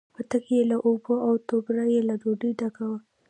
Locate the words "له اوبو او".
0.71-1.33